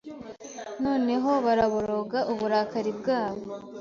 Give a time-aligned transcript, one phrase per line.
[0.83, 3.45] Noneho baraboroga uburakari bwabo